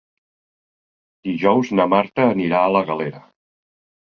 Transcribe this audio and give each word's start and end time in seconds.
Dijous 1.29 1.71
na 1.81 1.87
Marta 1.93 2.25
anirà 2.31 2.63
a 2.63 2.73
la 2.77 2.85
Galera. 2.89 3.23